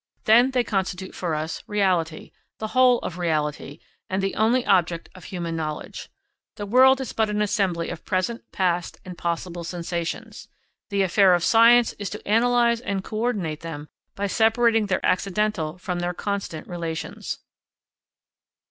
Then 0.23 0.49
they 0.49 0.63
constitute 0.63 1.13
for 1.13 1.35
us 1.35 1.61
reality, 1.67 2.31
the 2.57 2.69
whole 2.69 2.97
of 3.01 3.19
reality 3.19 3.77
and 4.09 4.19
the 4.23 4.33
only 4.33 4.65
object 4.65 5.09
of 5.13 5.25
human 5.25 5.55
knowledge. 5.55 6.09
The 6.55 6.65
world 6.65 6.99
is 6.99 7.13
but 7.13 7.29
an 7.29 7.39
assembly 7.39 7.89
of 7.91 8.03
present, 8.03 8.51
past, 8.51 8.99
and 9.05 9.15
possible 9.15 9.63
sensations; 9.63 10.47
the 10.89 11.03
affair 11.03 11.35
of 11.35 11.43
science 11.43 11.93
is 11.99 12.09
to 12.09 12.27
analyse 12.27 12.79
and 12.79 13.03
co 13.03 13.19
ordinate 13.19 13.59
them 13.59 13.89
by 14.15 14.25
separating 14.25 14.87
their 14.87 15.05
accidental 15.05 15.77
from 15.77 15.99
their 15.99 16.15
constant 16.15 16.67
relations. 16.67 17.37